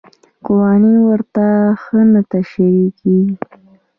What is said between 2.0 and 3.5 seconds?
نه تشریح کېږي.